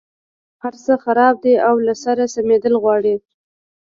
هرڅه 0.63 0.93
خراب 1.03 1.33
دي 1.43 1.53
او 1.67 1.75
له 1.87 1.93
سره 2.03 2.23
سمېدل 2.35 2.73
غواړي. 2.83 3.15